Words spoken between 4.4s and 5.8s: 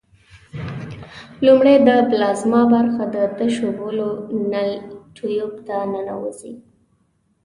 نل ټیوب ته